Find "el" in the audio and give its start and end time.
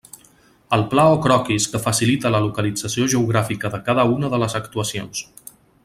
0.77-0.85